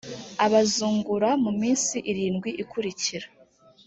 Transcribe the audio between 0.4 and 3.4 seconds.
abazungura mu minsi irindwi ikurikira